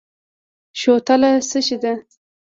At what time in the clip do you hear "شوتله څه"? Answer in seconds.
0.79-1.59